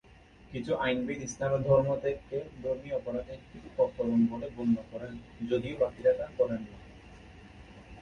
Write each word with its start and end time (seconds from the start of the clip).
কিছু 0.51 0.71
আইনবিদ 0.77 1.19
ইসলামে 1.21 1.57
ধর্ম 1.67 1.89
ত্যাগ 2.01 2.17
কে 2.29 2.39
ধর্মীয় 2.63 2.95
অপরাধের 2.95 3.37
একটি 3.37 3.57
প্রকরণ 3.75 4.19
বলে 4.31 4.47
গণ্য 4.55 4.77
করেন 4.91 5.13
যদিও 5.49 5.75
বাকিরা 5.81 6.11
তা 6.19 6.27
করেন 6.37 6.61
না। 6.63 6.77